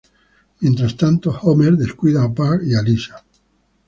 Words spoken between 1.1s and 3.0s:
Homer descuida a Bart y a